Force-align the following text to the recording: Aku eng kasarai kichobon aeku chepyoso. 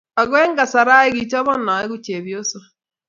Aku 0.21 0.33
eng 0.43 0.53
kasarai 0.59 1.09
kichobon 1.15 1.63
aeku 1.73 1.95
chepyoso. 2.05 2.59